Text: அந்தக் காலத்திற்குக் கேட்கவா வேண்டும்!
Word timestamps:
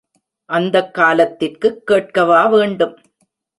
அந்தக் 0.49 0.93
காலத்திற்குக் 0.93 1.87
கேட்கவா 1.87 2.49
வேண்டும்! 2.49 2.95